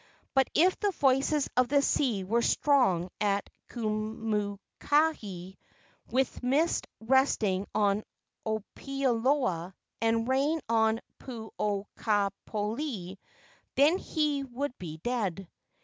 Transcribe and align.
But 0.33 0.49
if 0.55 0.79
the 0.79 0.89
voices 0.93 1.47
of 1.55 1.67
the 1.67 1.83
sea 1.83 2.23
were 2.23 2.41
strong 2.41 3.11
at 3.21 3.47
Kumukahi, 3.69 5.57
with 6.09 6.41
mist 6.41 6.87
resting 7.01 7.67
on 7.75 8.01
Opaeloa 8.43 9.75
and 10.01 10.27
rain 10.27 10.59
on 10.67 11.01
Puu 11.19 11.51
o 11.59 11.85
ka 11.97 12.31
polei, 12.47 13.19
then 13.75 13.99
he 13.99 14.43
would 14.43 14.75
be 14.79 14.97
dead. 14.97 15.47